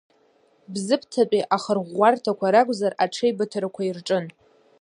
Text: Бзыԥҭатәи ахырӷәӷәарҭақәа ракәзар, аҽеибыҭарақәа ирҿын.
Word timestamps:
Бзыԥҭатәи 0.71 1.49
ахырӷәӷәарҭақәа 1.55 2.47
ракәзар, 2.53 2.93
аҽеибыҭарақәа 3.03 3.81
ирҿын. 3.83 4.25